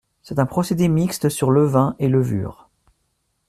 [0.23, 2.71] C'est un procédé mixte sur levain et levure.